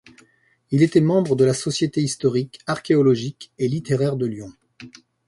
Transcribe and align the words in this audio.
Il 0.71 0.81
était 0.81 0.99
membre 0.99 1.35
de 1.35 1.45
la 1.45 1.53
Société 1.53 2.01
historique, 2.01 2.57
archéologique 2.65 3.51
et 3.59 3.67
littéraire 3.67 4.15
de 4.15 4.25
Lyon. 4.25 4.51